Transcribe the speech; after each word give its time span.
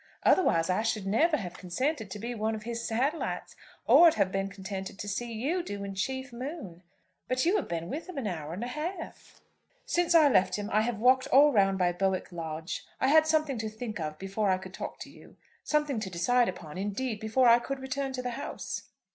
Otherwise 0.23 0.67
I 0.67 0.81
should 0.81 1.05
never 1.05 1.37
have 1.37 1.59
consented 1.59 2.09
to 2.09 2.17
have 2.17 2.21
been 2.23 2.39
one 2.39 2.55
of 2.55 2.63
his 2.63 2.83
satellites, 2.87 3.55
or 3.85 4.09
have 4.09 4.31
been 4.31 4.49
contented 4.49 4.97
to 4.97 5.07
see 5.07 5.31
you 5.31 5.61
doing 5.61 5.93
chief 5.93 6.33
moon. 6.33 6.81
But 7.27 7.45
you 7.45 7.55
have 7.57 7.67
been 7.67 7.87
with 7.87 8.09
him 8.09 8.17
an 8.17 8.25
hour 8.25 8.51
and 8.51 8.63
a 8.63 8.67
half." 8.67 9.41
"Since 9.85 10.15
I 10.15 10.27
left 10.27 10.55
him 10.55 10.71
I 10.73 10.81
have 10.81 10.97
walked 10.97 11.27
all 11.27 11.51
round 11.53 11.77
by 11.77 11.91
Bowick 11.93 12.31
Lodge. 12.31 12.83
I 12.99 13.09
had 13.09 13.27
something 13.27 13.59
to 13.59 13.69
think 13.69 13.99
of 13.99 14.17
before 14.17 14.49
I 14.49 14.57
could 14.57 14.73
talk 14.73 14.97
to 15.01 15.09
you, 15.11 15.37
something 15.63 15.99
to 15.99 16.09
decide 16.09 16.49
upon, 16.49 16.79
indeed, 16.79 17.19
before 17.19 17.47
I 17.47 17.59
could 17.59 17.77
return 17.79 18.11
to 18.13 18.23
the 18.23 18.31
house." 18.31 18.89